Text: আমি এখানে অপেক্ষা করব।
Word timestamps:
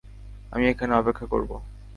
আমি 0.51 0.65
এখানে 0.67 0.93
অপেক্ষা 0.95 1.25
করব। 1.25 1.51